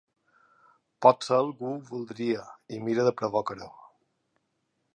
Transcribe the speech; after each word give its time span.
Potser 1.05 1.35
algú 1.39 1.67
ho 1.73 1.83
voldria 1.89 2.47
i 2.77 2.81
mira 2.87 3.07
de 3.09 3.15
provocar-ho. 3.21 3.69